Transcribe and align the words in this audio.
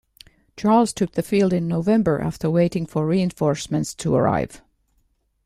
Charles 0.57 0.93
took 0.93 1.11
the 1.11 1.21
field 1.21 1.53
in 1.53 1.67
November 1.67 2.19
after 2.19 2.49
waiting 2.49 2.87
for 2.87 3.05
reinforcements 3.05 3.93
to 3.93 4.15
arrive. 4.15 4.63